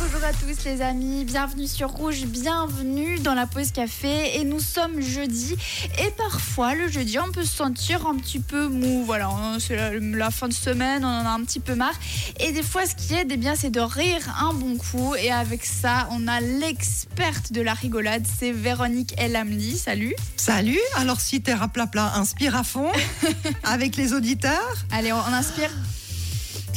Bonjour 0.00 0.24
à 0.24 0.32
tous 0.32 0.64
les 0.66 0.82
amis, 0.82 1.24
bienvenue 1.24 1.66
sur 1.66 1.88
Rouge, 1.88 2.26
bienvenue 2.26 3.18
dans 3.20 3.32
la 3.32 3.46
pause 3.46 3.72
café. 3.72 4.38
Et 4.38 4.44
nous 4.44 4.60
sommes 4.60 5.00
jeudi. 5.00 5.56
Et 5.98 6.10
parfois 6.10 6.74
le 6.74 6.88
jeudi 6.88 7.18
on 7.18 7.32
peut 7.32 7.44
se 7.44 7.54
sentir 7.54 8.06
un 8.06 8.16
petit 8.16 8.40
peu 8.40 8.68
mou, 8.68 9.04
voilà 9.06 9.30
c'est 9.58 9.76
la, 9.76 9.94
la 9.94 10.30
fin 10.30 10.48
de 10.48 10.52
semaine, 10.52 11.04
on 11.04 11.08
en 11.08 11.24
a 11.24 11.30
un 11.30 11.42
petit 11.42 11.60
peu 11.60 11.74
marre. 11.74 11.98
Et 12.38 12.52
des 12.52 12.62
fois 12.62 12.84
ce 12.84 12.94
qui 12.94 13.14
aide 13.14 13.28
eh 13.30 13.38
bien 13.38 13.54
c'est 13.54 13.70
de 13.70 13.80
rire 13.80 14.20
un 14.40 14.52
bon 14.52 14.76
coup. 14.76 15.14
Et 15.14 15.30
avec 15.30 15.64
ça 15.64 16.06
on 16.10 16.28
a 16.28 16.40
l'experte 16.40 17.52
de 17.52 17.62
la 17.62 17.72
rigolade, 17.72 18.26
c'est 18.38 18.52
Véronique 18.52 19.14
Elamli, 19.16 19.78
salut. 19.78 20.14
Salut, 20.36 20.80
alors 20.96 21.20
si 21.20 21.40
t'es 21.40 21.54
raplapla, 21.54 22.14
inspire 22.16 22.56
à 22.56 22.64
fond 22.64 22.90
avec 23.62 23.96
les 23.96 24.12
auditeurs. 24.12 24.74
Allez 24.90 25.12
on, 25.12 25.18
on 25.18 25.32
inspire 25.32 25.70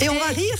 et 0.01 0.09
on 0.09 0.15
va 0.15 0.25
rire. 0.27 0.55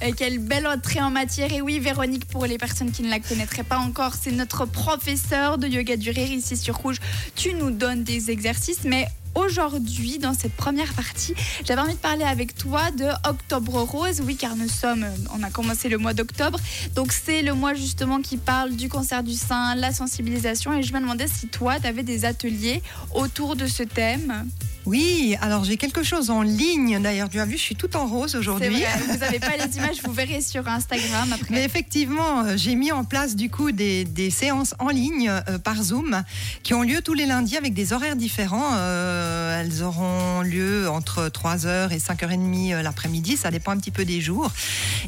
Quelle 0.16 0.38
belle 0.38 0.66
entrée 0.66 1.00
en 1.00 1.10
matière. 1.10 1.52
Et 1.52 1.60
oui, 1.60 1.78
Véronique, 1.78 2.26
pour 2.26 2.46
les 2.46 2.58
personnes 2.58 2.90
qui 2.90 3.02
ne 3.02 3.10
la 3.10 3.20
connaîtraient 3.20 3.62
pas 3.62 3.78
encore, 3.78 4.14
c'est 4.20 4.32
notre 4.32 4.64
professeur 4.64 5.58
de 5.58 5.68
yoga 5.68 5.96
du 5.96 6.10
rire 6.10 6.30
ici 6.30 6.56
sur 6.56 6.76
Rouge. 6.76 6.98
Tu 7.34 7.54
nous 7.54 7.70
donnes 7.70 8.04
des 8.04 8.30
exercices, 8.30 8.84
mais 8.84 9.06
aujourd'hui, 9.38 10.18
dans 10.18 10.34
cette 10.34 10.52
première 10.52 10.92
partie, 10.94 11.34
j'avais 11.64 11.80
envie 11.80 11.94
de 11.94 11.98
parler 11.98 12.24
avec 12.24 12.54
toi 12.56 12.90
de 12.90 13.06
Octobre 13.28 13.82
Rose. 13.82 14.20
Oui, 14.24 14.36
car 14.36 14.56
nous 14.56 14.68
sommes, 14.68 15.06
on 15.34 15.42
a 15.42 15.50
commencé 15.50 15.88
le 15.88 15.98
mois 15.98 16.14
d'octobre. 16.14 16.58
Donc, 16.94 17.12
c'est 17.12 17.42
le 17.42 17.54
mois 17.54 17.74
justement 17.74 18.20
qui 18.20 18.36
parle 18.36 18.76
du 18.76 18.88
cancer 18.88 19.22
du 19.22 19.34
sein, 19.34 19.74
la 19.74 19.92
sensibilisation. 19.92 20.72
Et 20.74 20.82
je 20.82 20.92
me 20.92 21.00
demandais 21.00 21.28
si 21.28 21.48
toi, 21.48 21.80
tu 21.80 21.86
avais 21.86 22.02
des 22.02 22.24
ateliers 22.24 22.82
autour 23.14 23.56
de 23.56 23.66
ce 23.66 23.82
thème. 23.82 24.46
Oui, 24.88 25.36
alors 25.42 25.64
j'ai 25.64 25.76
quelque 25.76 26.02
chose 26.02 26.30
en 26.30 26.40
ligne. 26.40 26.98
D'ailleurs, 27.02 27.28
tu 27.28 27.38
as 27.40 27.44
vu, 27.44 27.58
je 27.58 27.62
suis 27.62 27.76
tout 27.76 27.94
en 27.94 28.06
rose 28.06 28.34
aujourd'hui. 28.36 28.82
vous 29.10 29.18
n'avez 29.18 29.38
pas 29.38 29.56
les 29.66 29.76
images, 29.76 29.98
vous 30.02 30.12
verrez 30.12 30.40
sur 30.40 30.66
Instagram 30.66 31.30
après. 31.30 31.54
Mais 31.54 31.62
effectivement, 31.62 32.40
euh, 32.40 32.54
j'ai 32.56 32.74
mis 32.74 32.90
en 32.90 33.04
place 33.04 33.36
du 33.36 33.50
coup 33.50 33.70
des, 33.70 34.06
des 34.06 34.30
séances 34.30 34.74
en 34.78 34.88
ligne 34.88 35.28
euh, 35.28 35.58
par 35.58 35.82
Zoom 35.82 36.22
qui 36.62 36.72
ont 36.72 36.80
lieu 36.80 37.02
tous 37.02 37.12
les 37.12 37.26
lundis 37.26 37.58
avec 37.58 37.74
des 37.74 37.92
horaires 37.92 38.16
différents. 38.16 38.70
Euh, 38.76 39.27
euh, 39.28 39.57
elles 39.78 39.84
auront 39.84 40.42
lieu 40.42 40.88
entre 40.90 41.28
3h 41.28 41.92
et 41.92 41.98
5h30 41.98 42.74
euh, 42.74 42.82
l'après-midi, 42.82 43.36
ça 43.36 43.50
dépend 43.50 43.72
un 43.72 43.76
petit 43.76 43.90
peu 43.90 44.04
des 44.04 44.20
jours. 44.20 44.50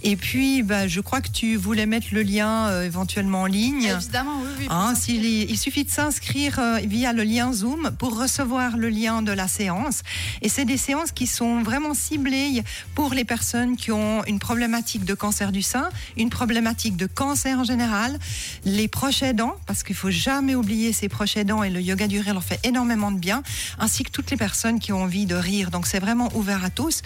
Et 0.03 0.17
puis, 0.17 0.63
bah, 0.63 0.87
je 0.87 1.01
crois 1.01 1.21
que 1.21 1.29
tu 1.31 1.57
voulais 1.57 1.87
mettre 1.87 2.09
le 2.13 2.23
lien 2.23 2.69
euh, 2.69 2.85
éventuellement 2.85 3.43
en 3.43 3.47
ligne. 3.47 3.85
Évidemment, 3.85 4.41
oui, 4.59 4.67
Hein, 4.71 4.95
est- 5.09 5.11
il 5.51 5.59
suffit 5.59 5.85
de 5.85 5.91
s'inscrire 5.91 6.59
euh, 6.61 6.79
via 6.85 7.13
le 7.13 7.25
lien 7.25 7.53
Zoom 7.53 7.91
pour 7.99 8.17
recevoir 8.19 8.77
le 8.77 8.89
lien 8.91 9.23
de 9.23 9.33
la 9.33 9.49
séance. 9.49 10.03
Et 10.43 10.49
c'est 10.49 10.65
des 10.65 10.77
séances 10.77 11.11
qui 11.13 11.27
sont 11.27 11.63
vraiment 11.63 11.95
ciblées 11.95 12.63
pour 12.95 13.13
les 13.15 13.25
personnes 13.25 13.77
qui 13.77 13.91
ont 13.91 14.25
une 14.27 14.39
problématique 14.39 15.05
de 15.05 15.15
cancer 15.15 15.51
du 15.53 15.63
sein, 15.63 15.89
une 16.17 16.31
problématique 16.31 16.97
de 16.97 17.07
cancer 17.07 17.59
en 17.59 17.65
général, 17.65 18.19
les 18.65 18.87
proches 18.89 19.23
aidants, 19.23 19.57
parce 19.67 19.83
qu'il 19.83 19.97
faut 19.97 20.11
jamais 20.11 20.55
oublier 20.55 20.93
ces 20.93 21.09
proches 21.09 21.37
aidants 21.37 21.63
et 21.65 21.71
le 21.71 21.81
yoga 21.81 22.07
du 22.07 22.21
rire 22.21 22.35
leur 22.35 22.45
fait 22.45 22.61
énormément 22.65 23.11
de 23.11 23.19
bien, 23.19 23.43
ainsi 23.79 24.05
que 24.05 24.11
toutes 24.11 24.31
les 24.31 24.37
personnes 24.37 24.60
qui 24.79 24.93
ont 24.93 25.03
envie 25.03 25.27
de 25.27 25.35
rire. 25.35 25.71
Donc 25.71 25.87
c'est 25.87 26.01
vraiment 26.01 26.29
ouvert 26.35 26.65
à 26.65 26.71
tous. 26.71 27.03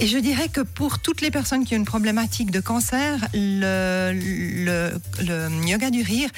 Et 0.00 0.08
je 0.08 0.18
dirais 0.18 0.48
que 0.48 0.60
pour 0.60 0.98
toutes 0.98 1.20
les 1.20 1.30
personnes 1.30 1.64
qui 1.64 1.74
ont 1.74 1.76
une 1.76 1.84
problématique 1.84 2.50
de 2.50 2.58
cancer, 2.58 3.28
le, 3.32 4.90
yoga 5.64 5.90
du 5.90 6.02
rire 6.02 6.28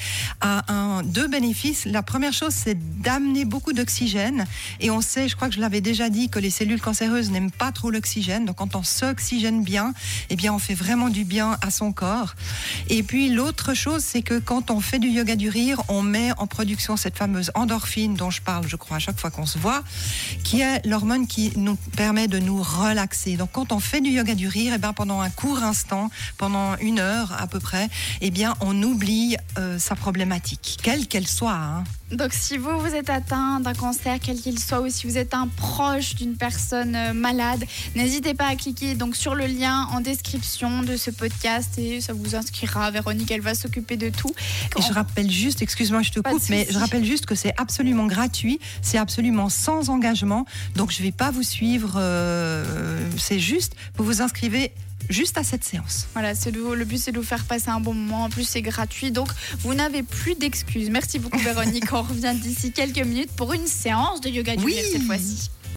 a 0.41 1.01
deux 1.03 1.27
bénéfices. 1.27 1.85
La 1.85 2.03
première 2.03 2.33
chose, 2.33 2.53
c'est 2.53 2.77
d'amener 3.01 3.45
beaucoup 3.45 3.73
d'oxygène. 3.73 4.45
Et 4.79 4.91
on 4.91 5.01
sait, 5.01 5.27
je 5.27 5.35
crois 5.35 5.49
que 5.49 5.55
je 5.55 5.59
l'avais 5.59 5.81
déjà 5.81 6.09
dit, 6.09 6.29
que 6.29 6.37
les 6.37 6.51
cellules 6.51 6.79
cancéreuses 6.79 7.31
n'aiment 7.31 7.51
pas 7.51 7.71
trop 7.71 7.89
l'oxygène. 7.89 8.45
Donc 8.45 8.57
quand 8.57 8.75
on 8.75 8.83
s'oxygène 8.83 9.63
bien, 9.63 9.93
eh 10.29 10.35
bien 10.35 10.53
on 10.53 10.59
fait 10.59 10.75
vraiment 10.75 11.09
du 11.09 11.23
bien 11.23 11.57
à 11.61 11.71
son 11.71 11.91
corps. 11.91 12.35
Et 12.89 13.01
puis 13.01 13.29
l'autre 13.29 13.73
chose, 13.73 14.03
c'est 14.03 14.21
que 14.21 14.37
quand 14.37 14.69
on 14.69 14.81
fait 14.81 14.99
du 14.99 15.07
yoga 15.07 15.35
du 15.35 15.49
rire, 15.49 15.81
on 15.87 16.03
met 16.03 16.31
en 16.37 16.45
production 16.45 16.95
cette 16.95 17.17
fameuse 17.17 17.51
endorphine 17.55 18.13
dont 18.13 18.29
je 18.29 18.41
parle, 18.41 18.67
je 18.67 18.75
crois, 18.75 18.97
à 18.97 18.99
chaque 18.99 19.19
fois 19.19 19.31
qu'on 19.31 19.47
se 19.47 19.57
voit, 19.57 19.83
qui 20.43 20.61
est 20.61 20.85
l'hormone 20.85 21.27
qui 21.27 21.53
nous 21.55 21.75
permet 21.95 22.27
de 22.27 22.39
nous 22.39 22.61
relaxer. 22.61 23.37
Donc 23.37 23.49
quand 23.51 23.71
on 23.71 23.79
fait 23.79 24.01
du 24.01 24.09
yoga 24.09 24.35
du 24.35 24.47
rire, 24.47 24.73
eh 24.75 24.77
ben, 24.77 24.93
pendant 24.93 25.21
un 25.21 25.29
court 25.29 25.63
instant, 25.63 26.09
pendant 26.37 26.75
une 26.77 26.99
heure 26.99 27.35
à 27.39 27.47
peu 27.47 27.59
près, 27.59 27.89
eh 28.21 28.31
bien 28.31 28.55
on 28.61 28.81
oublie 28.83 29.35
euh, 29.57 29.79
sa 29.79 29.95
problématique, 29.95 30.77
quelle 30.81 31.07
qu'elle 31.07 31.27
soit. 31.27 31.51
hein. 31.53 31.83
Donc, 32.11 32.31
si 32.31 32.57
vous, 32.57 32.79
vous 32.79 32.95
êtes 32.95 33.09
atteint 33.09 33.59
d'un 33.59 33.73
cancer, 33.73 34.17
quel 34.23 34.37
qu'il 34.39 34.57
soit, 34.59 34.79
ou 34.79 34.89
si 34.89 35.07
vous 35.07 35.17
êtes 35.17 35.33
un 35.33 35.47
proche 35.49 36.15
d'une 36.15 36.37
personne 36.37 36.95
euh, 36.95 37.13
malade, 37.13 37.65
n'hésitez 37.95 38.33
pas 38.33 38.45
à 38.47 38.55
cliquer 38.55 38.95
donc 38.95 39.15
sur 39.17 39.35
le 39.35 39.45
lien 39.45 39.87
en 39.91 39.99
description 39.99 40.83
de 40.83 40.95
ce 40.95 41.11
podcast 41.11 41.77
et 41.77 41.99
ça 41.99 42.13
vous 42.13 42.35
inscrira. 42.35 42.91
Véronique, 42.91 43.29
elle 43.31 43.41
va 43.41 43.55
s'occuper 43.55 43.97
de 43.97 44.07
tout. 44.09 44.33
Et 44.77 44.81
je 44.81 44.93
rappelle 44.93 45.29
juste, 45.29 45.61
excuse-moi, 45.61 46.01
je 46.01 46.11
te 46.11 46.19
Pas 46.21 46.29
de 46.29 46.35
coupe, 46.35 46.49
mais 46.49 46.61
souci. 46.61 46.73
je 46.73 46.79
rappelle 46.79 47.03
juste 47.03 47.25
que 47.25 47.35
c'est 47.35 47.53
absolument 47.57 48.05
gratuit, 48.05 48.59
c'est 48.81 48.97
absolument 48.97 49.49
sans 49.49 49.89
engagement. 49.89 50.45
Donc 50.75 50.91
je 50.91 50.99
ne 50.99 51.07
vais 51.07 51.11
pas 51.11 51.31
vous 51.31 51.43
suivre, 51.43 51.95
euh, 51.97 52.63
c'est 53.17 53.39
juste, 53.39 53.75
vous 53.97 54.05
vous 54.05 54.21
inscrivez 54.21 54.71
juste 55.09 55.37
à 55.37 55.43
cette 55.43 55.63
séance. 55.63 56.07
Voilà, 56.13 56.35
c'est 56.35 56.51
le, 56.51 56.75
le 56.75 56.85
but, 56.85 56.97
c'est 56.97 57.11
de 57.11 57.17
vous 57.19 57.25
faire 57.25 57.43
passer 57.45 57.69
un 57.69 57.79
bon 57.79 57.93
moment. 57.93 58.23
En 58.25 58.29
plus, 58.29 58.43
c'est 58.47 58.61
gratuit, 58.61 59.11
donc 59.11 59.29
vous 59.59 59.73
n'avez 59.73 60.03
plus 60.03 60.35
d'excuses. 60.35 60.89
Merci 60.89 61.19
beaucoup, 61.19 61.37
Véronique. 61.39 61.85
On 61.93 62.01
revient 62.01 62.35
d'ici 62.41 62.71
quelques 62.71 62.99
minutes 63.05 63.31
pour 63.35 63.53
une 63.53 63.67
séance 63.67 64.21
de 64.21 64.29
yoga 64.29 64.55
du 64.55 64.63
Oui. 64.63 64.75
cette 64.91 65.03
fois-ci. 65.03 65.49